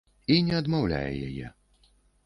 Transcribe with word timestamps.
І 0.35 0.37
не 0.47 0.55
адмаўляе 0.61 1.13
яе. 1.31 1.55